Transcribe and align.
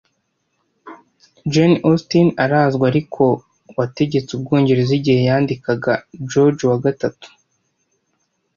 Jayne 1.51 1.77
Austin 1.89 2.27
arazwi 2.43 2.83
ariko 2.91 3.23
wategetse 3.77 4.29
Ubwongereza 4.33 4.91
igihe 4.99 5.19
yandikaga 5.29 5.91
George 6.29 6.61
III 6.75 7.25